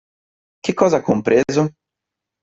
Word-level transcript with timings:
Che 0.65 0.73
cosa 0.73 0.97
ha 0.97 1.01
compreso? 1.03 1.69